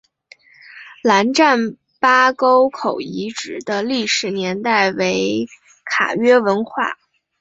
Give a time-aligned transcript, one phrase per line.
[1.03, 5.45] 兰占巴沟口遗址的历史年代为
[5.85, 6.97] 卡约文化。